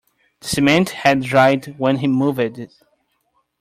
The 0.39 0.47
cement 0.47 0.89
had 0.89 1.21
dried 1.21 1.77
when 1.77 1.97
he 1.97 2.07
moved 2.07 2.39
it. 2.57 2.73